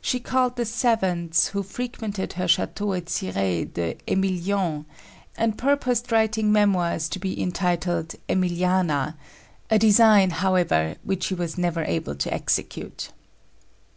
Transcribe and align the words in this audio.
She 0.00 0.20
called 0.20 0.54
the 0.54 0.64
savants 0.64 1.48
who 1.48 1.64
frequented 1.64 2.34
her 2.34 2.44
château 2.44 2.96
at 2.96 3.08
Cirey 3.08 3.64
the 3.64 3.96
Émiliens 4.06 4.84
and 5.36 5.58
purposed 5.58 6.12
writing 6.12 6.52
memoirs 6.52 7.08
to 7.08 7.18
be 7.18 7.42
entitled 7.42 8.14
Emiliana 8.28 9.16
a 9.68 9.76
design, 9.76 10.30
however, 10.30 10.94
which 11.02 11.24
she 11.24 11.34
was 11.34 11.58
never 11.58 11.82
able 11.82 12.14
to 12.14 12.32
execute. 12.32 13.10